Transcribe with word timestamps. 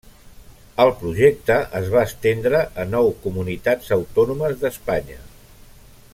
El 0.85 0.93
projecte 1.01 1.57
es 1.81 1.91
va 1.97 2.05
estendre 2.09 2.63
a 2.85 2.87
nou 2.95 3.13
comunitats 3.27 3.93
autònomes 3.99 4.57
d'Espanya. 4.65 5.21